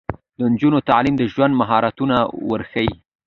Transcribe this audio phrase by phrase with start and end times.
[0.37, 2.15] د نجونو تعلیم د ژوند مهارتونه
[2.49, 2.93] ورښيي.